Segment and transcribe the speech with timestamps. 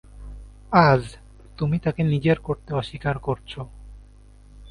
[0.81, 1.03] আজ,
[1.57, 3.61] তুমি তাকে নিজের করতে অস্বীকার করছো।